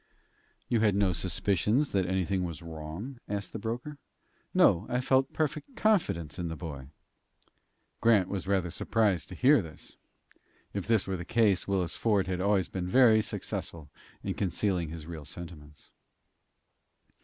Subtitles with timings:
[0.67, 3.99] "You had no suspicions that anything was wrong?" asked the broker.
[4.51, 6.87] "No; I felt perfect confidence in the boy."
[7.99, 9.95] Grant was rather surprised to hear this.
[10.73, 13.91] If this were the case, Willis Ford had always been very successful,
[14.23, 15.91] in concealing his real sentiments.